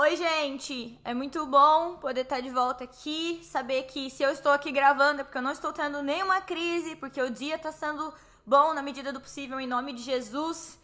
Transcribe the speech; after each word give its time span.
Oi, 0.00 0.14
gente! 0.14 0.96
É 1.04 1.12
muito 1.12 1.44
bom 1.44 1.96
poder 1.96 2.20
estar 2.20 2.38
de 2.38 2.50
volta 2.50 2.84
aqui, 2.84 3.40
saber 3.42 3.82
que 3.82 4.08
se 4.08 4.22
eu 4.22 4.30
estou 4.30 4.52
aqui 4.52 4.70
gravando 4.70 5.22
é 5.22 5.24
porque 5.24 5.36
eu 5.36 5.42
não 5.42 5.50
estou 5.50 5.72
tendo 5.72 6.00
nenhuma 6.04 6.40
crise, 6.40 6.94
porque 6.94 7.20
o 7.20 7.28
dia 7.28 7.56
está 7.56 7.72
sendo 7.72 8.14
bom 8.46 8.72
na 8.72 8.80
medida 8.80 9.12
do 9.12 9.20
possível, 9.20 9.58
em 9.58 9.66
nome 9.66 9.92
de 9.92 10.02
Jesus. 10.02 10.78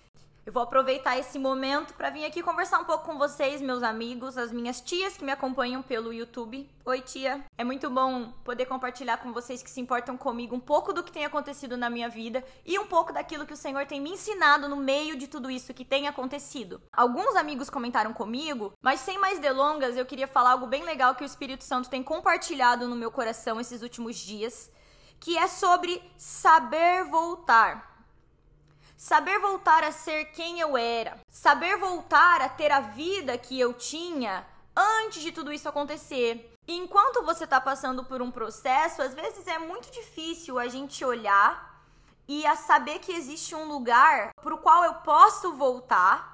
Eu 0.47 0.53
vou 0.53 0.63
aproveitar 0.63 1.19
esse 1.19 1.39
momento 1.39 1.95
para 1.95 2.11
vir 2.11 2.27
aqui 2.27 2.43
conversar 2.43 2.79
um 2.79 2.85
pouco 2.85 3.07
com 3.07 3.17
vocês, 3.17 3.63
meus 3.63 3.83
amigos, 3.83 4.37
as 4.37 4.53
minhas 4.53 4.79
tias 4.79 5.17
que 5.17 5.25
me 5.25 5.33
acompanham 5.33 5.81
pelo 5.83 6.13
YouTube. 6.13 6.69
Oi, 6.85 7.01
tia. 7.01 7.43
É 7.57 7.65
muito 7.65 7.89
bom 7.89 8.31
poder 8.45 8.67
compartilhar 8.67 9.17
com 9.17 9.33
vocês 9.33 9.63
que 9.63 9.71
se 9.71 9.81
importam 9.81 10.19
comigo 10.19 10.55
um 10.55 10.61
pouco 10.61 10.93
do 10.93 11.03
que 11.03 11.11
tem 11.11 11.25
acontecido 11.25 11.79
na 11.79 11.89
minha 11.89 12.11
vida 12.11 12.45
e 12.63 12.79
um 12.79 12.87
pouco 12.87 13.11
daquilo 13.11 13.47
que 13.47 13.55
o 13.55 13.57
Senhor 13.57 13.87
tem 13.87 14.03
me 14.03 14.11
ensinado 14.11 14.69
no 14.69 14.77
meio 14.77 15.17
de 15.17 15.27
tudo 15.27 15.51
isso 15.51 15.73
que 15.73 15.83
tem 15.83 16.09
acontecido. 16.09 16.83
Alguns 16.93 17.37
amigos 17.37 17.71
comentaram 17.71 18.13
comigo, 18.13 18.75
mas 18.83 19.01
sem 19.01 19.19
mais 19.19 19.39
delongas, 19.39 19.97
eu 19.97 20.05
queria 20.05 20.29
falar 20.29 20.51
algo 20.51 20.67
bem 20.67 20.85
legal 20.85 21.15
que 21.15 21.25
o 21.25 21.27
Espírito 21.27 21.65
Santo 21.65 21.89
tem 21.89 22.03
compartilhado 22.03 22.87
no 22.87 22.97
meu 22.97 23.11
coração 23.11 23.59
esses 23.59 23.81
últimos 23.81 24.17
dias, 24.17 24.71
que 25.19 25.39
é 25.39 25.47
sobre 25.47 26.03
saber 26.19 27.05
voltar. 27.05 27.94
Saber 28.97 29.39
voltar 29.39 29.85
a 29.85 29.93
ser 29.93 30.27
quem 30.27 30.61
eu 30.61 30.77
era. 30.77 31.19
Saber 31.29 31.77
voltar 31.77 32.41
a 32.41 32.49
ter 32.49 32.71
a 32.71 32.81
vida 32.81 33.37
que 33.37 33.59
eu 33.59 33.73
tinha 33.73 34.47
antes 34.77 35.23
de 35.23 35.33
tudo 35.33 35.53
isso 35.53 35.69
acontecer. 35.69 36.51
enquanto 36.67 37.23
você 37.23 37.45
está 37.45 37.61
passando 37.61 38.03
por 38.05 38.23
um 38.23 38.31
processo, 38.31 39.03
às 39.03 39.15
vezes 39.15 39.47
é 39.47 39.59
muito 39.59 39.91
difícil 39.91 40.59
a 40.59 40.67
gente 40.67 41.05
olhar 41.05 41.85
e 42.27 42.47
a 42.47 42.57
saber 42.57 43.01
que 43.01 43.13
existe 43.13 43.55
um 43.55 43.69
lugar 43.69 44.33
para 44.43 44.55
o 44.55 44.59
qual 44.59 44.83
eu 44.83 44.95
posso 44.95 45.53
voltar 45.53 46.34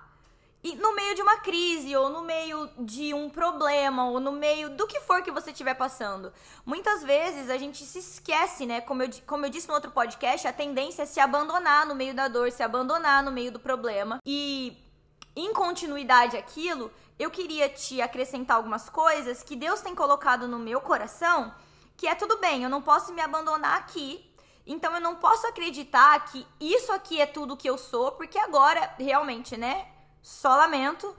e 0.63 0.77
no 0.77 0.95
meio 0.95 1.15
de 1.15 1.23
uma 1.23 1.39
crise, 1.39 1.97
ou 1.97 2.11
no 2.11 2.23
meio 2.23 2.69
de 2.79 3.15
um 3.15 3.31
problema, 3.31 4.09
ou 4.11 4.21
no 4.21 4.33
meio 4.33 4.71
do 4.71 4.87
que 4.87 5.01
for 5.01 5.23
que 5.23 5.31
você 5.31 5.51
estiver 5.51 5.75
passando. 5.75 6.33
Muitas 6.67 7.03
vezes 7.03 7.49
a 7.49 7.57
gente 7.57 7.85
se 7.85 7.99
esquece, 7.99 8.67
né? 8.67 8.81
Como 8.83 9.03
eu, 9.03 9.11
como 9.27 9.47
eu 9.47 9.51
disse 9.51 9.69
no 9.69 9.75
outro 9.75 9.91
podcast, 9.91 10.47
a 10.47 10.53
tendência 10.53 11.03
é 11.03 11.07
se 11.07 11.19
abandonar 11.19 11.87
no 11.87 11.95
meio 11.95 12.15
da 12.15 12.29
dor, 12.29 12.53
se 12.53 12.63
abandonar 12.63 13.23
no 13.23 13.33
meio 13.33 13.51
do 13.51 13.59
problema. 13.59 14.19
E 14.27 14.77
em 15.35 15.53
continuidade 15.55 16.37
aquilo, 16.37 16.93
eu 17.19 17.31
queria 17.31 17.69
te 17.69 18.03
acrescentar 18.03 18.59
algumas 18.59 18.91
coisas 18.91 19.43
que 19.43 19.57
Deus 19.57 19.81
tem 19.81 19.95
colocado 19.95 20.47
no 20.47 20.59
meu 20.59 20.81
coração, 20.81 21.55
que 21.97 22.07
é 22.07 22.15
tudo 22.15 22.39
bem, 22.39 22.65
eu 22.65 22.71
não 22.71 22.83
posso 22.83 23.13
me 23.13 23.21
abandonar 23.21 23.79
aqui, 23.79 24.27
então 24.67 24.95
eu 24.95 25.01
não 25.01 25.17
posso 25.17 25.47
acreditar 25.47 26.19
que 26.27 26.47
isso 26.59 26.93
aqui 26.93 27.21
é 27.21 27.27
tudo 27.27 27.57
que 27.57 27.69
eu 27.69 27.79
sou, 27.79 28.13
porque 28.13 28.39
agora 28.39 28.95
realmente, 28.99 29.57
né? 29.57 29.87
Só 30.23 30.57
lamento 30.57 31.15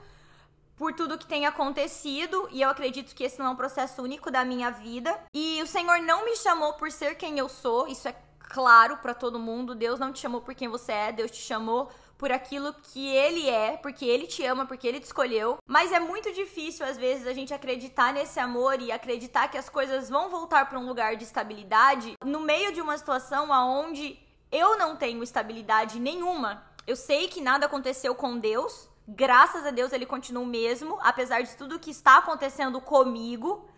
por 0.76 0.92
tudo 0.94 1.18
que 1.18 1.26
tem 1.26 1.46
acontecido 1.46 2.48
e 2.50 2.62
eu 2.62 2.68
acredito 2.68 3.14
que 3.14 3.24
esse 3.24 3.38
não 3.38 3.46
é 3.46 3.50
um 3.50 3.56
processo 3.56 4.02
único 4.02 4.30
da 4.30 4.44
minha 4.44 4.70
vida. 4.70 5.18
E 5.32 5.62
o 5.62 5.66
Senhor 5.66 6.00
não 6.00 6.24
me 6.24 6.36
chamou 6.36 6.72
por 6.74 6.90
ser 6.90 7.14
quem 7.16 7.38
eu 7.38 7.48
sou, 7.48 7.86
isso 7.86 8.08
é 8.08 8.16
claro 8.52 8.96
para 8.98 9.14
todo 9.14 9.38
mundo. 9.38 9.74
Deus 9.74 9.98
não 9.98 10.12
te 10.12 10.20
chamou 10.20 10.40
por 10.40 10.54
quem 10.54 10.68
você 10.68 10.92
é, 10.92 11.12
Deus 11.12 11.30
te 11.30 11.40
chamou 11.40 11.88
por 12.18 12.30
aquilo 12.30 12.72
que 12.74 13.08
ele 13.08 13.48
é, 13.48 13.76
porque 13.78 14.04
ele 14.04 14.28
te 14.28 14.44
ama, 14.44 14.64
porque 14.64 14.86
ele 14.86 15.00
te 15.00 15.04
escolheu. 15.04 15.58
Mas 15.66 15.90
é 15.90 15.98
muito 15.98 16.32
difícil 16.32 16.86
às 16.86 16.96
vezes 16.96 17.26
a 17.26 17.32
gente 17.32 17.52
acreditar 17.52 18.12
nesse 18.12 18.38
amor 18.38 18.80
e 18.80 18.92
acreditar 18.92 19.48
que 19.48 19.58
as 19.58 19.68
coisas 19.68 20.08
vão 20.08 20.28
voltar 20.28 20.68
para 20.68 20.78
um 20.78 20.86
lugar 20.86 21.16
de 21.16 21.24
estabilidade 21.24 22.14
no 22.24 22.40
meio 22.40 22.72
de 22.72 22.80
uma 22.80 22.96
situação 22.96 23.52
aonde 23.52 24.18
eu 24.52 24.78
não 24.78 24.94
tenho 24.94 25.22
estabilidade 25.22 25.98
nenhuma. 25.98 26.62
Eu 26.86 26.94
sei 26.94 27.26
que 27.26 27.40
nada 27.40 27.66
aconteceu 27.66 28.14
com 28.14 28.38
Deus, 28.38 28.88
Graças 29.06 29.66
a 29.66 29.70
Deus 29.70 29.92
ele 29.92 30.06
continua 30.06 30.42
o 30.42 30.46
mesmo, 30.46 30.98
apesar 31.02 31.42
de 31.42 31.56
tudo 31.56 31.78
que 31.78 31.90
está 31.90 32.18
acontecendo 32.18 32.80
comigo. 32.80 33.68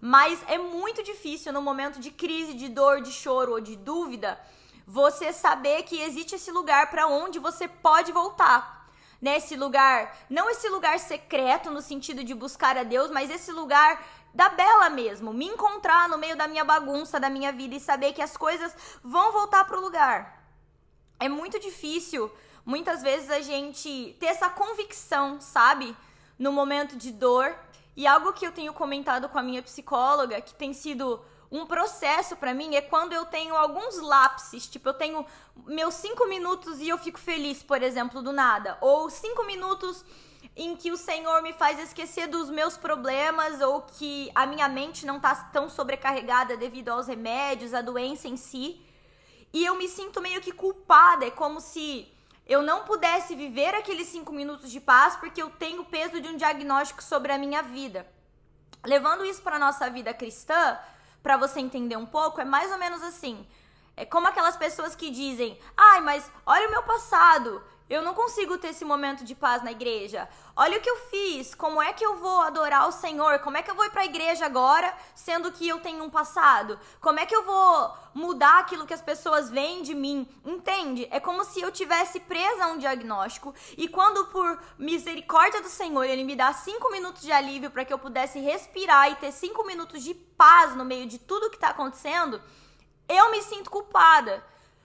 Mas 0.00 0.42
é 0.48 0.58
muito 0.58 1.02
difícil 1.02 1.52
no 1.52 1.62
momento 1.62 2.00
de 2.00 2.10
crise, 2.10 2.54
de 2.54 2.68
dor, 2.68 3.00
de 3.00 3.12
choro 3.12 3.52
ou 3.52 3.60
de 3.60 3.76
dúvida, 3.76 4.40
você 4.84 5.32
saber 5.32 5.84
que 5.84 6.00
existe 6.00 6.34
esse 6.34 6.50
lugar 6.50 6.90
para 6.90 7.06
onde 7.06 7.38
você 7.38 7.68
pode 7.68 8.10
voltar. 8.10 8.82
Nesse 9.20 9.54
lugar, 9.54 10.16
não 10.28 10.50
esse 10.50 10.68
lugar 10.68 10.98
secreto 10.98 11.70
no 11.70 11.80
sentido 11.80 12.24
de 12.24 12.34
buscar 12.34 12.76
a 12.76 12.82
Deus, 12.82 13.08
mas 13.12 13.30
esse 13.30 13.52
lugar 13.52 14.04
da 14.34 14.48
bela 14.48 14.90
mesmo, 14.90 15.32
me 15.32 15.46
encontrar 15.46 16.08
no 16.08 16.18
meio 16.18 16.36
da 16.36 16.48
minha 16.48 16.64
bagunça, 16.64 17.20
da 17.20 17.30
minha 17.30 17.52
vida 17.52 17.76
e 17.76 17.80
saber 17.80 18.12
que 18.12 18.22
as 18.22 18.36
coisas 18.36 18.74
vão 19.04 19.30
voltar 19.30 19.64
para 19.64 19.78
o 19.78 19.80
lugar. 19.80 20.42
É 21.20 21.28
muito 21.28 21.60
difícil 21.60 22.32
muitas 22.64 23.02
vezes 23.02 23.30
a 23.30 23.40
gente 23.40 24.16
ter 24.18 24.26
essa 24.26 24.48
convicção, 24.48 25.40
sabe? 25.40 25.96
No 26.38 26.52
momento 26.52 26.96
de 26.96 27.12
dor. 27.12 27.54
E 27.94 28.06
algo 28.06 28.32
que 28.32 28.46
eu 28.46 28.52
tenho 28.52 28.72
comentado 28.72 29.28
com 29.28 29.38
a 29.38 29.42
minha 29.42 29.62
psicóloga, 29.62 30.40
que 30.40 30.54
tem 30.54 30.72
sido 30.72 31.22
um 31.50 31.66
processo 31.66 32.34
para 32.34 32.54
mim, 32.54 32.74
é 32.74 32.80
quando 32.80 33.12
eu 33.12 33.26
tenho 33.26 33.54
alguns 33.54 34.00
lapses. 34.00 34.66
Tipo, 34.66 34.88
eu 34.88 34.94
tenho 34.94 35.26
meus 35.66 35.94
cinco 35.94 36.26
minutos 36.26 36.80
e 36.80 36.88
eu 36.88 36.96
fico 36.96 37.18
feliz, 37.18 37.62
por 37.62 37.82
exemplo, 37.82 38.22
do 38.22 38.32
nada. 38.32 38.78
Ou 38.80 39.10
cinco 39.10 39.44
minutos 39.44 40.02
em 40.56 40.76
que 40.76 40.90
o 40.90 40.96
Senhor 40.96 41.42
me 41.42 41.52
faz 41.52 41.78
esquecer 41.78 42.26
dos 42.26 42.50
meus 42.50 42.76
problemas 42.76 43.60
ou 43.60 43.82
que 43.82 44.30
a 44.34 44.46
minha 44.46 44.68
mente 44.68 45.06
não 45.06 45.18
tá 45.18 45.34
tão 45.34 45.68
sobrecarregada 45.68 46.56
devido 46.56 46.90
aos 46.90 47.06
remédios, 47.06 47.74
à 47.74 47.80
doença 47.80 48.28
em 48.28 48.36
si. 48.36 48.80
E 49.52 49.64
eu 49.64 49.76
me 49.76 49.88
sinto 49.88 50.20
meio 50.20 50.40
que 50.40 50.52
culpada, 50.52 51.26
é 51.26 51.30
como 51.30 51.60
se 51.60 52.08
eu 52.46 52.62
não 52.62 52.84
pudesse 52.84 53.34
viver 53.34 53.74
aqueles 53.74 54.08
cinco 54.08 54.32
minutos 54.32 54.70
de 54.70 54.80
paz 54.80 55.16
porque 55.16 55.42
eu 55.42 55.50
tenho 55.50 55.82
o 55.82 55.86
peso 55.86 56.20
de 56.20 56.28
um 56.28 56.36
diagnóstico 56.36 57.02
sobre 57.02 57.32
a 57.32 57.38
minha 57.38 57.62
vida. 57.62 58.06
Levando 58.84 59.24
isso 59.24 59.42
para 59.42 59.58
nossa 59.58 59.88
vida 59.88 60.12
cristã, 60.12 60.78
para 61.22 61.36
você 61.36 61.60
entender 61.60 61.96
um 61.96 62.06
pouco, 62.06 62.40
é 62.40 62.44
mais 62.44 62.72
ou 62.72 62.78
menos 62.78 63.02
assim. 63.02 63.46
É 63.96 64.04
como 64.04 64.26
aquelas 64.26 64.56
pessoas 64.56 64.96
que 64.96 65.10
dizem: 65.10 65.58
"Ai, 65.76 66.00
mas 66.00 66.30
olha 66.44 66.66
o 66.66 66.70
meu 66.70 66.82
passado. 66.82 67.62
Eu 67.92 68.00
não 68.00 68.14
consigo 68.14 68.56
ter 68.56 68.68
esse 68.68 68.86
momento 68.86 69.22
de 69.22 69.34
paz 69.34 69.62
na 69.62 69.70
igreja. 69.70 70.26
Olha 70.56 70.78
o 70.78 70.80
que 70.80 70.88
eu 70.88 70.96
fiz. 71.10 71.54
Como 71.54 71.82
é 71.82 71.92
que 71.92 72.02
eu 72.02 72.16
vou 72.16 72.40
adorar 72.40 72.88
o 72.88 72.90
Senhor? 72.90 73.40
Como 73.40 73.58
é 73.58 73.62
que 73.62 73.70
eu 73.70 73.74
vou 73.74 73.84
ir 73.84 73.90
para 73.90 74.00
a 74.00 74.06
igreja 74.06 74.46
agora, 74.46 74.96
sendo 75.14 75.52
que 75.52 75.68
eu 75.68 75.78
tenho 75.78 76.02
um 76.02 76.08
passado? 76.08 76.80
Como 77.02 77.20
é 77.20 77.26
que 77.26 77.36
eu 77.36 77.44
vou 77.44 77.94
mudar 78.14 78.60
aquilo 78.60 78.86
que 78.86 78.94
as 78.94 79.02
pessoas 79.02 79.50
veem 79.50 79.82
de 79.82 79.94
mim? 79.94 80.26
Entende? 80.42 81.06
É 81.10 81.20
como 81.20 81.44
se 81.44 81.60
eu 81.60 81.70
tivesse 81.70 82.18
presa 82.20 82.64
a 82.64 82.68
um 82.68 82.78
diagnóstico 82.78 83.54
e 83.76 83.86
quando 83.86 84.24
por 84.28 84.58
misericórdia 84.78 85.60
do 85.60 85.68
Senhor 85.68 86.04
ele 86.04 86.24
me 86.24 86.34
dá 86.34 86.50
cinco 86.54 86.90
minutos 86.90 87.20
de 87.20 87.30
alívio 87.30 87.70
para 87.70 87.84
que 87.84 87.92
eu 87.92 87.98
pudesse 87.98 88.38
respirar 88.40 89.10
e 89.10 89.16
ter 89.16 89.32
cinco 89.32 89.66
minutos 89.66 90.02
de 90.02 90.14
paz 90.14 90.74
no 90.74 90.86
meio 90.86 91.06
de 91.06 91.18
tudo 91.18 91.50
que 91.50 91.56
está 91.56 91.68
acontecendo, 91.68 92.40
eu 93.06 93.30
me 93.30 93.42
sinto 93.42 93.68
culpada. 93.68 94.42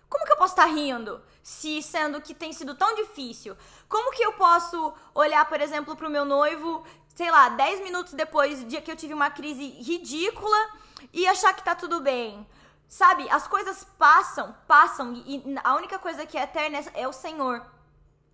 Como 0.09 0.25
que 0.25 0.31
eu 0.33 0.37
posso 0.37 0.53
estar 0.53 0.67
tá 0.67 0.73
rindo? 0.73 1.21
Se 1.47 1.81
sendo 1.81 2.19
que 2.19 2.33
tem 2.33 2.51
sido 2.51 2.75
tão 2.75 2.93
difícil. 2.93 3.55
Como 3.87 4.11
que 4.11 4.21
eu 4.21 4.33
posso 4.33 4.93
olhar, 5.15 5.47
por 5.47 5.61
exemplo, 5.61 5.95
pro 5.95 6.09
meu 6.09 6.25
noivo, 6.25 6.83
sei 7.15 7.31
lá, 7.31 7.47
10 7.47 7.83
minutos 7.83 8.11
depois, 8.11 8.67
dia 8.67 8.81
que 8.81 8.91
eu 8.91 8.97
tive 8.97 9.13
uma 9.13 9.29
crise 9.29 9.65
ridícula 9.81 10.57
e 11.13 11.25
achar 11.25 11.53
que 11.53 11.63
tá 11.63 11.73
tudo 11.73 12.01
bem? 12.01 12.45
Sabe, 12.89 13.29
as 13.29 13.47
coisas 13.47 13.85
passam, 13.97 14.53
passam 14.67 15.13
e 15.25 15.41
a 15.63 15.73
única 15.75 15.97
coisa 15.97 16.25
que 16.25 16.37
é 16.37 16.43
eterna 16.43 16.83
é 16.93 17.07
o 17.07 17.13
Senhor. 17.13 17.65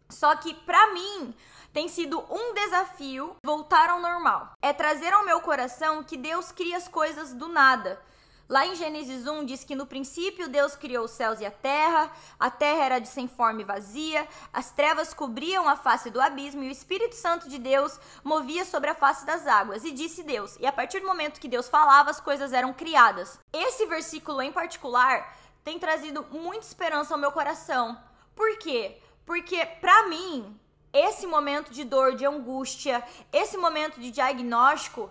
Só 0.09 0.35
que 0.35 0.51
para 0.51 0.91
mim 0.91 1.35
tem 1.71 1.87
sido 1.87 2.19
um 2.31 2.55
desafio 2.55 3.35
voltar 3.45 3.91
ao 3.91 3.99
normal. 3.99 4.53
É 4.59 4.73
trazer 4.73 5.13
ao 5.13 5.23
meu 5.23 5.39
coração 5.39 6.03
que 6.03 6.17
Deus 6.17 6.51
cria 6.51 6.77
as 6.77 6.87
coisas 6.87 7.31
do 7.31 7.47
nada. 7.47 8.01
Lá 8.49 8.65
em 8.65 8.75
Gênesis 8.75 9.25
1 9.25 9.45
diz 9.45 9.63
que 9.63 9.75
no 9.75 9.85
princípio 9.85 10.49
Deus 10.49 10.75
criou 10.75 11.05
os 11.05 11.11
céus 11.11 11.39
e 11.39 11.45
a 11.45 11.51
terra, 11.51 12.11
a 12.37 12.51
terra 12.51 12.83
era 12.83 12.99
de 12.99 13.07
sem 13.07 13.25
forma 13.25 13.61
e 13.61 13.63
vazia, 13.63 14.27
as 14.51 14.69
trevas 14.69 15.13
cobriam 15.13 15.67
a 15.67 15.77
face 15.77 16.09
do 16.09 16.19
abismo 16.19 16.61
e 16.61 16.67
o 16.67 16.71
Espírito 16.71 17.15
Santo 17.15 17.47
de 17.47 17.57
Deus 17.57 17.97
movia 18.21 18.65
sobre 18.65 18.89
a 18.89 18.95
face 18.95 19.25
das 19.25 19.47
águas. 19.47 19.85
E 19.85 19.91
disse 19.91 20.23
Deus, 20.23 20.57
e 20.59 20.65
a 20.65 20.73
partir 20.73 20.99
do 20.99 21.07
momento 21.07 21.39
que 21.39 21.47
Deus 21.47 21.69
falava, 21.69 22.09
as 22.09 22.19
coisas 22.19 22.51
eram 22.51 22.73
criadas. 22.73 23.39
Esse 23.53 23.85
versículo 23.85 24.41
em 24.41 24.51
particular 24.51 25.37
tem 25.63 25.79
trazido 25.79 26.25
muita 26.29 26.65
esperança 26.65 27.13
ao 27.13 27.19
meu 27.19 27.31
coração. 27.31 27.97
Por 28.35 28.57
quê? 28.57 28.97
Porque 29.25 29.65
para 29.65 30.09
mim, 30.09 30.59
esse 30.91 31.25
momento 31.25 31.71
de 31.71 31.83
dor, 31.83 32.13
de 32.13 32.25
angústia, 32.25 33.03
esse 33.31 33.57
momento 33.57 33.99
de 33.99 34.11
diagnóstico, 34.11 35.09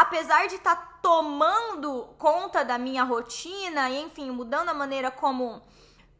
apesar 0.00 0.46
de 0.46 0.54
estar 0.54 0.76
tá 0.76 0.98
tomando 1.02 2.04
conta 2.18 2.64
da 2.64 2.78
minha 2.78 3.02
rotina 3.02 3.90
e, 3.90 4.00
enfim, 4.00 4.30
mudando 4.30 4.68
a 4.68 4.74
maneira 4.74 5.10
como, 5.10 5.60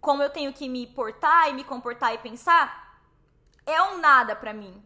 como 0.01 0.21
eu 0.21 0.31
tenho 0.31 0.53
que 0.53 0.69
me 0.69 0.85
portar 0.85 1.49
e 1.49 1.53
me 1.53 1.63
comportar 1.63 2.13
e 2.13 2.19
pensar, 2.19 3.01
é 3.65 3.81
um 3.81 3.99
nada 3.99 4.35
para 4.35 4.53
mim. 4.53 4.83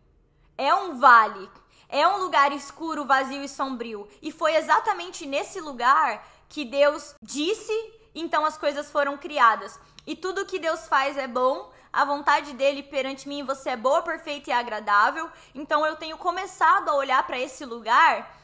É 0.58 0.74
um 0.74 0.98
vale. 0.98 1.50
É 1.88 2.06
um 2.06 2.18
lugar 2.18 2.52
escuro, 2.52 3.06
vazio 3.06 3.42
e 3.42 3.48
sombrio. 3.48 4.06
E 4.20 4.30
foi 4.30 4.56
exatamente 4.56 5.24
nesse 5.24 5.58
lugar 5.58 6.22
que 6.46 6.62
Deus 6.62 7.14
disse, 7.22 7.72
então 8.14 8.44
as 8.44 8.58
coisas 8.58 8.90
foram 8.90 9.16
criadas. 9.16 9.80
E 10.06 10.14
tudo 10.14 10.44
que 10.44 10.58
Deus 10.58 10.86
faz 10.86 11.16
é 11.16 11.26
bom, 11.26 11.72
a 11.90 12.04
vontade 12.04 12.52
dele 12.52 12.82
perante 12.82 13.26
mim, 13.26 13.42
você 13.42 13.70
é 13.70 13.76
boa, 13.76 14.02
perfeita 14.02 14.50
e 14.50 14.52
agradável. 14.52 15.30
Então 15.54 15.86
eu 15.86 15.96
tenho 15.96 16.18
começado 16.18 16.90
a 16.90 16.94
olhar 16.94 17.26
para 17.26 17.38
esse 17.38 17.64
lugar 17.64 18.41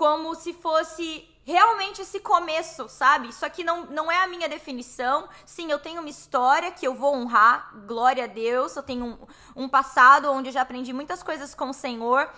como 0.00 0.34
se 0.34 0.54
fosse 0.54 1.28
realmente 1.44 2.00
esse 2.00 2.20
começo, 2.20 2.88
sabe? 2.88 3.28
Isso 3.28 3.44
aqui 3.44 3.62
não, 3.62 3.84
não 3.84 4.10
é 4.10 4.24
a 4.24 4.26
minha 4.26 4.48
definição. 4.48 5.28
Sim, 5.44 5.70
eu 5.70 5.78
tenho 5.78 6.00
uma 6.00 6.08
história 6.08 6.72
que 6.72 6.86
eu 6.86 6.94
vou 6.94 7.14
honrar, 7.14 7.70
glória 7.86 8.24
a 8.24 8.26
Deus. 8.26 8.74
Eu 8.74 8.82
tenho 8.82 9.04
um, 9.04 9.64
um 9.64 9.68
passado 9.68 10.32
onde 10.32 10.48
eu 10.48 10.52
já 10.54 10.62
aprendi 10.62 10.90
muitas 10.94 11.22
coisas 11.22 11.54
com 11.54 11.68
o 11.68 11.74
Senhor, 11.74 12.30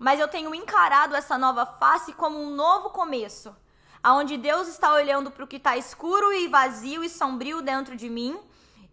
mas 0.00 0.18
eu 0.18 0.26
tenho 0.26 0.52
encarado 0.56 1.14
essa 1.14 1.38
nova 1.38 1.64
face 1.64 2.12
como 2.14 2.36
um 2.36 2.50
novo 2.50 2.90
começo, 2.90 3.54
aonde 4.02 4.36
Deus 4.36 4.66
está 4.66 4.92
olhando 4.92 5.30
para 5.30 5.44
o 5.44 5.46
que 5.46 5.58
está 5.58 5.76
escuro 5.76 6.32
e 6.32 6.48
vazio 6.48 7.04
e 7.04 7.08
sombrio 7.08 7.62
dentro 7.62 7.94
de 7.94 8.10
mim 8.10 8.36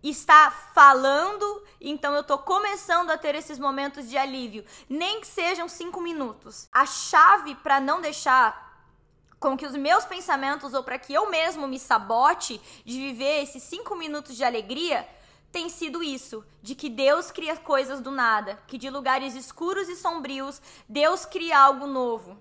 está 0.09 0.49
falando, 0.73 1.63
então 1.79 2.13
eu 2.13 2.23
tô 2.23 2.37
começando 2.37 3.11
a 3.11 3.17
ter 3.17 3.35
esses 3.35 3.59
momentos 3.59 4.09
de 4.09 4.17
alívio, 4.17 4.65
nem 4.89 5.21
que 5.21 5.27
sejam 5.27 5.69
cinco 5.69 6.01
minutos. 6.01 6.67
A 6.71 6.85
chave 6.85 7.55
para 7.55 7.79
não 7.79 8.01
deixar 8.01 8.71
com 9.39 9.57
que 9.57 9.65
os 9.65 9.75
meus 9.75 10.05
pensamentos 10.05 10.73
ou 10.73 10.83
para 10.83 10.99
que 10.99 11.13
eu 11.13 11.29
mesmo 11.29 11.67
me 11.67 11.79
sabote 11.79 12.61
de 12.85 12.97
viver 12.97 13.41
esses 13.41 13.63
cinco 13.63 13.95
minutos 13.95 14.35
de 14.35 14.43
alegria 14.43 15.07
tem 15.51 15.67
sido 15.67 16.01
isso, 16.01 16.45
de 16.61 16.75
que 16.75 16.89
Deus 16.89 17.29
cria 17.29 17.57
coisas 17.57 17.99
do 17.99 18.09
nada, 18.09 18.57
que 18.67 18.77
de 18.77 18.89
lugares 18.89 19.35
escuros 19.35 19.89
e 19.89 19.95
sombrios 19.95 20.61
Deus 20.87 21.25
cria 21.25 21.59
algo 21.59 21.87
novo. 21.87 22.37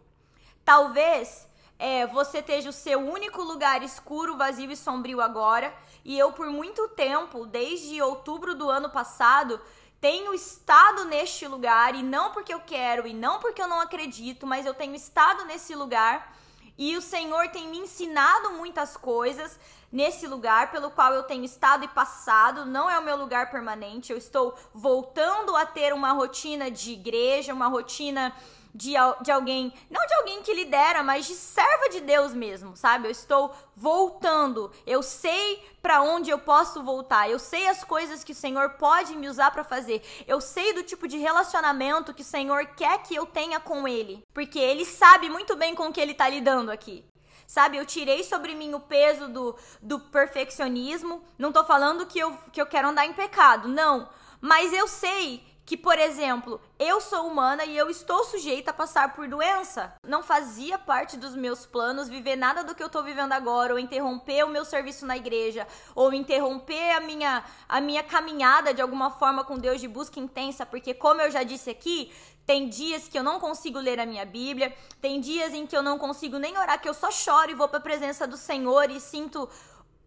Talvez 0.64 1.48
é, 1.80 2.06
você 2.06 2.40
esteja 2.40 2.68
o 2.68 2.74
seu 2.74 3.00
único 3.00 3.42
lugar 3.42 3.82
escuro, 3.82 4.36
vazio 4.36 4.70
e 4.70 4.76
sombrio 4.76 5.18
agora, 5.18 5.74
e 6.04 6.18
eu 6.18 6.30
por 6.30 6.46
muito 6.48 6.86
tempo, 6.88 7.46
desde 7.46 8.02
outubro 8.02 8.54
do 8.54 8.68
ano 8.68 8.90
passado, 8.90 9.58
tenho 9.98 10.34
estado 10.34 11.06
neste 11.06 11.46
lugar 11.46 11.94
e 11.94 12.02
não 12.02 12.32
porque 12.32 12.52
eu 12.52 12.60
quero 12.60 13.06
e 13.06 13.14
não 13.14 13.38
porque 13.38 13.62
eu 13.62 13.66
não 13.66 13.80
acredito, 13.80 14.46
mas 14.46 14.66
eu 14.66 14.74
tenho 14.74 14.94
estado 14.94 15.46
nesse 15.46 15.74
lugar 15.74 16.36
e 16.76 16.96
o 16.98 17.00
Senhor 17.02 17.48
tem 17.48 17.68
me 17.68 17.78
ensinado 17.78 18.52
muitas 18.52 18.94
coisas 18.94 19.58
nesse 19.90 20.26
lugar 20.26 20.70
pelo 20.70 20.90
qual 20.90 21.14
eu 21.14 21.22
tenho 21.22 21.44
estado 21.44 21.84
e 21.84 21.88
passado. 21.88 22.64
Não 22.64 22.88
é 22.88 22.98
o 22.98 23.02
meu 23.02 23.16
lugar 23.16 23.50
permanente. 23.50 24.12
Eu 24.12 24.18
estou 24.18 24.54
voltando 24.72 25.56
a 25.56 25.66
ter 25.66 25.92
uma 25.92 26.12
rotina 26.12 26.70
de 26.70 26.92
igreja, 26.92 27.52
uma 27.52 27.68
rotina 27.68 28.34
de, 28.74 28.92
de 29.22 29.30
alguém, 29.30 29.72
não 29.90 30.06
de 30.06 30.14
alguém 30.14 30.42
que 30.42 30.54
lidera, 30.54 31.02
mas 31.02 31.26
de 31.26 31.34
serva 31.34 31.88
de 31.88 32.00
Deus 32.00 32.32
mesmo, 32.32 32.76
sabe? 32.76 33.06
Eu 33.06 33.10
estou 33.10 33.54
voltando. 33.76 34.70
Eu 34.86 35.02
sei 35.02 35.62
para 35.82 36.02
onde 36.02 36.30
eu 36.30 36.38
posso 36.38 36.82
voltar. 36.82 37.28
Eu 37.28 37.38
sei 37.38 37.66
as 37.68 37.82
coisas 37.84 38.22
que 38.22 38.32
o 38.32 38.34
Senhor 38.34 38.70
pode 38.70 39.16
me 39.16 39.28
usar 39.28 39.50
para 39.50 39.64
fazer. 39.64 40.02
Eu 40.26 40.40
sei 40.40 40.72
do 40.72 40.82
tipo 40.82 41.08
de 41.08 41.18
relacionamento 41.18 42.14
que 42.14 42.22
o 42.22 42.24
Senhor 42.24 42.66
quer 42.76 43.02
que 43.02 43.14
eu 43.14 43.26
tenha 43.26 43.58
com 43.58 43.86
ele, 43.88 44.22
porque 44.32 44.58
ele 44.58 44.84
sabe 44.84 45.28
muito 45.28 45.56
bem 45.56 45.74
com 45.74 45.88
o 45.88 45.92
que 45.92 46.00
ele 46.00 46.14
tá 46.14 46.28
lidando 46.28 46.70
aqui. 46.70 47.04
Sabe, 47.46 47.78
eu 47.78 47.84
tirei 47.84 48.22
sobre 48.22 48.54
mim 48.54 48.74
o 48.74 48.80
peso 48.80 49.26
do, 49.26 49.56
do 49.82 49.98
perfeccionismo. 49.98 51.24
Não 51.36 51.50
tô 51.50 51.64
falando 51.64 52.06
que 52.06 52.16
eu, 52.16 52.32
que 52.52 52.62
eu 52.62 52.66
quero 52.66 52.88
andar 52.88 53.06
em 53.06 53.12
pecado, 53.12 53.66
não. 53.66 54.08
Mas 54.40 54.72
eu 54.72 54.86
sei 54.86 55.44
que, 55.70 55.76
por 55.76 55.96
exemplo, 56.00 56.60
eu 56.80 57.00
sou 57.00 57.28
humana 57.28 57.64
e 57.64 57.76
eu 57.76 57.88
estou 57.88 58.24
sujeita 58.24 58.72
a 58.72 58.74
passar 58.74 59.14
por 59.14 59.28
doença. 59.28 59.94
Não 60.04 60.20
fazia 60.20 60.76
parte 60.76 61.16
dos 61.16 61.36
meus 61.36 61.64
planos 61.64 62.08
viver 62.08 62.34
nada 62.34 62.64
do 62.64 62.74
que 62.74 62.82
eu 62.82 62.88
estou 62.88 63.04
vivendo 63.04 63.30
agora, 63.30 63.72
ou 63.72 63.78
interromper 63.78 64.44
o 64.44 64.48
meu 64.48 64.64
serviço 64.64 65.06
na 65.06 65.16
igreja, 65.16 65.68
ou 65.94 66.12
interromper 66.12 66.90
a 66.96 66.98
minha, 66.98 67.44
a 67.68 67.80
minha 67.80 68.02
caminhada 68.02 68.74
de 68.74 68.82
alguma 68.82 69.12
forma 69.12 69.44
com 69.44 69.56
Deus 69.56 69.80
de 69.80 69.86
busca 69.86 70.18
intensa, 70.18 70.66
porque, 70.66 70.92
como 70.92 71.20
eu 71.20 71.30
já 71.30 71.44
disse 71.44 71.70
aqui, 71.70 72.12
tem 72.44 72.68
dias 72.68 73.06
que 73.06 73.16
eu 73.16 73.22
não 73.22 73.38
consigo 73.38 73.78
ler 73.78 74.00
a 74.00 74.06
minha 74.06 74.24
Bíblia, 74.24 74.76
tem 75.00 75.20
dias 75.20 75.54
em 75.54 75.68
que 75.68 75.76
eu 75.76 75.84
não 75.84 76.00
consigo 76.00 76.36
nem 76.36 76.58
orar, 76.58 76.80
que 76.80 76.88
eu 76.88 76.94
só 76.94 77.12
choro 77.12 77.52
e 77.52 77.54
vou 77.54 77.68
para 77.68 77.78
a 77.78 77.80
presença 77.80 78.26
do 78.26 78.36
Senhor 78.36 78.90
e 78.90 78.98
sinto 78.98 79.48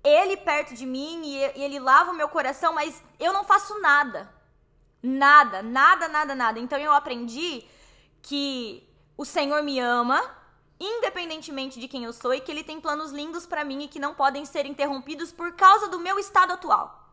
Ele 0.04 0.36
perto 0.36 0.74
de 0.74 0.86
mim 0.86 1.22
e 1.24 1.38
Ele 1.56 1.80
lava 1.80 2.12
o 2.12 2.14
meu 2.14 2.28
coração, 2.28 2.74
mas 2.74 3.02
eu 3.18 3.32
não 3.32 3.46
faço 3.46 3.80
nada. 3.80 4.43
Nada, 5.04 5.62
nada, 5.62 6.08
nada, 6.08 6.34
nada. 6.34 6.60
Então 6.60 6.80
eu 6.80 6.94
aprendi 6.94 7.66
que 8.22 8.88
o 9.18 9.26
Senhor 9.26 9.62
me 9.62 9.78
ama, 9.78 10.24
independentemente 10.80 11.78
de 11.78 11.90
quem 11.90 12.06
eu 12.06 12.14
sou, 12.14 12.34
e 12.34 12.40
que 12.40 12.50
Ele 12.50 12.64
tem 12.64 12.80
planos 12.80 13.12
lindos 13.12 13.46
para 13.46 13.66
mim 13.66 13.84
e 13.84 13.90
que 13.90 14.00
não 14.00 14.14
podem 14.14 14.46
ser 14.46 14.66
interrompidos 14.66 15.34
por 15.34 15.52
causa 15.58 15.90
do 15.90 16.00
meu 16.00 16.18
estado 16.18 16.54
atual. 16.54 17.12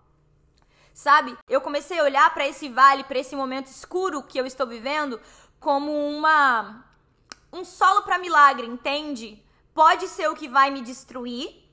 Sabe? 0.94 1.36
Eu 1.48 1.60
comecei 1.60 1.98
a 1.98 2.04
olhar 2.04 2.32
para 2.32 2.46
esse 2.46 2.68
vale, 2.68 3.02
para 3.02 3.18
esse 3.18 3.34
momento 3.34 3.66
escuro 3.66 4.22
que 4.22 4.38
eu 4.38 4.46
estou 4.46 4.68
vivendo, 4.68 5.20
como 5.58 5.90
uma 5.90 6.84
um 7.52 7.64
solo 7.64 8.02
para 8.02 8.18
milagre, 8.18 8.68
entende? 8.68 9.44
Pode 9.74 10.06
ser 10.06 10.28
o 10.28 10.36
que 10.36 10.46
vai 10.46 10.70
me 10.70 10.80
destruir, 10.80 11.68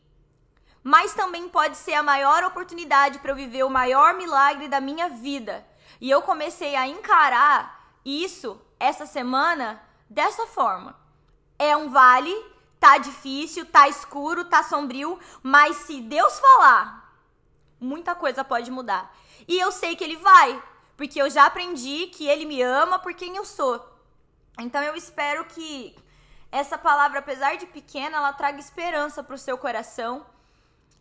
mas 0.82 1.14
também 1.14 1.48
pode 1.48 1.78
ser 1.78 1.94
a 1.94 2.02
maior 2.02 2.44
oportunidade 2.44 3.20
para 3.20 3.32
eu 3.32 3.36
viver 3.36 3.64
o 3.64 3.70
maior 3.70 4.16
milagre 4.16 4.68
da 4.68 4.82
minha 4.82 5.10
vida 5.10 5.64
e 6.00 6.10
eu 6.10 6.22
comecei 6.22 6.76
a 6.76 6.88
encarar 6.88 7.92
isso 8.04 8.60
essa 8.80 9.06
semana 9.06 9.82
dessa 10.10 10.46
forma. 10.48 10.96
É 11.58 11.76
um 11.76 11.90
vale, 11.90 12.34
tá 12.80 12.98
difícil, 12.98 13.66
tá 13.66 13.88
escuro, 13.88 14.46
tá 14.46 14.64
sombrio, 14.64 15.20
mas 15.42 15.76
se 15.78 16.02
Deus 16.02 16.40
falar, 16.40 17.20
muita 17.80 18.16
coisa 18.16 18.44
pode 18.44 18.70
mudar. 18.72 19.16
E 19.48 19.58
eu 19.58 19.72
sei 19.72 19.96
que 19.96 20.04
ele 20.04 20.18
vai, 20.18 20.62
porque 20.96 21.22
eu 21.22 21.30
já 21.30 21.46
aprendi 21.46 22.08
que 22.08 22.28
ele 22.28 22.46
me 22.46 22.62
ama 22.62 23.00
por 23.00 23.14
quem 23.14 23.36
eu 23.36 23.46
sou. 23.46 23.84
Então 24.60 24.82
eu 24.82 24.96
espero 24.96 25.46
que 25.46 25.96
essa 26.52 26.78
palavra, 26.78 27.20
apesar 27.20 27.58
de 27.58 27.66
pequena, 27.66 28.18
ela 28.18 28.34
traga 28.34 28.60
esperança 28.60 29.24
para 29.24 29.36
o 29.36 29.40
seu 29.40 29.58
coração 29.58 30.26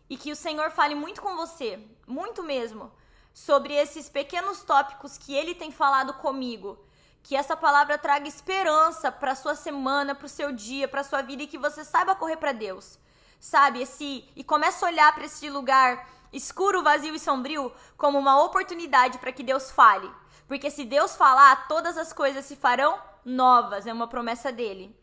e 0.08 0.16
que 0.16 0.32
o 0.32 0.36
Senhor 0.36 0.70
fale 0.70 0.94
muito 0.94 1.20
com 1.20 1.36
você, 1.36 1.78
muito 2.06 2.42
mesmo 2.42 2.92
sobre 3.36 3.74
esses 3.74 4.08
pequenos 4.08 4.62
tópicos 4.62 5.18
que 5.18 5.34
ele 5.34 5.54
tem 5.54 5.70
falado 5.70 6.14
comigo. 6.14 6.78
Que 7.22 7.36
essa 7.36 7.54
palavra 7.54 7.98
traga 7.98 8.26
esperança 8.26 9.12
para 9.12 9.34
sua 9.34 9.54
semana, 9.54 10.14
para 10.14 10.24
o 10.24 10.28
seu 10.28 10.52
dia, 10.52 10.88
para 10.88 11.04
sua 11.04 11.20
vida 11.20 11.42
e 11.42 11.46
que 11.46 11.58
você 11.58 11.84
saiba 11.84 12.14
correr 12.14 12.38
para 12.38 12.52
Deus. 12.52 12.98
Sabe, 13.38 13.82
esse 13.82 14.26
e 14.34 14.42
comece 14.42 14.82
a 14.82 14.88
olhar 14.88 15.14
para 15.14 15.26
esse 15.26 15.50
lugar 15.50 16.08
escuro, 16.32 16.82
vazio 16.82 17.14
e 17.14 17.18
sombrio 17.18 17.70
como 17.98 18.18
uma 18.18 18.42
oportunidade 18.42 19.18
para 19.18 19.32
que 19.32 19.42
Deus 19.42 19.70
fale. 19.70 20.10
Porque 20.48 20.70
se 20.70 20.86
Deus 20.86 21.14
falar, 21.14 21.68
todas 21.68 21.98
as 21.98 22.14
coisas 22.14 22.46
se 22.46 22.56
farão 22.56 22.98
novas, 23.22 23.86
é 23.86 23.92
uma 23.92 24.08
promessa 24.08 24.50
dele. 24.50 24.98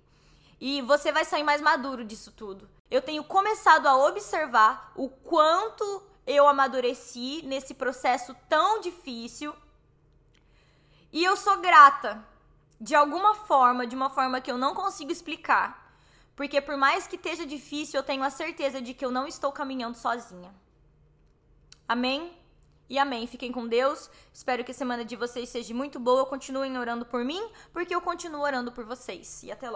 E 0.60 0.82
você 0.82 1.12
vai 1.12 1.24
sair 1.24 1.44
mais 1.44 1.62
maduro 1.62 2.04
disso 2.04 2.32
tudo. 2.32 2.68
Eu 2.90 3.02
tenho 3.04 3.24
começado 3.24 3.86
a 3.86 3.96
observar 3.96 4.92
o 4.96 5.08
quanto 5.08 6.13
eu 6.26 6.48
amadureci 6.48 7.42
nesse 7.46 7.74
processo 7.74 8.36
tão 8.48 8.80
difícil. 8.80 9.54
E 11.12 11.24
eu 11.24 11.38
sou 11.38 11.60
grata, 11.60 12.26
de 12.80 12.96
alguma 12.96 13.36
forma, 13.36 13.86
de 13.86 13.96
uma 13.96 14.10
forma 14.10 14.42
que 14.42 14.52
eu 14.52 14.58
não 14.58 14.74
consigo 14.74 15.12
explicar. 15.12 15.84
Porque 16.36 16.60
por 16.60 16.76
mais 16.76 17.06
que 17.06 17.16
esteja 17.16 17.46
difícil, 17.46 18.00
eu 18.00 18.04
tenho 18.04 18.24
a 18.24 18.30
certeza 18.30 18.82
de 18.82 18.94
que 18.94 19.06
eu 19.06 19.12
não 19.12 19.28
estou 19.28 19.52
caminhando 19.52 19.98
sozinha. 19.98 20.54
Amém? 21.88 22.36
E 22.90 22.98
amém. 22.98 23.28
Fiquem 23.28 23.52
com 23.52 23.68
Deus. 23.68 24.10
Espero 24.34 24.64
que 24.64 24.72
a 24.72 24.74
semana 24.74 25.06
de 25.06 25.16
vocês 25.16 25.50
seja 25.50 25.74
muito 25.74 26.00
boa. 26.00 26.26
Continuem 26.26 26.78
orando 26.78 27.06
por 27.06 27.24
mim, 27.24 27.42
porque 27.72 27.94
eu 27.94 28.02
continuo 28.02 28.42
orando 28.42 28.72
por 28.72 28.86
vocês. 28.86 29.44
E 29.44 29.52
até 29.52 29.70
logo. 29.70 29.72